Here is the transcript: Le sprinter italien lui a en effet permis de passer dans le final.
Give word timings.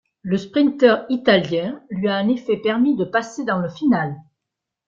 Le 0.23 0.35
sprinter 0.39 1.05
italien 1.09 1.79
lui 1.91 2.09
a 2.09 2.17
en 2.19 2.27
effet 2.27 2.57
permis 2.57 2.95
de 2.95 3.05
passer 3.05 3.45
dans 3.45 3.59
le 3.59 3.69
final. 3.69 4.15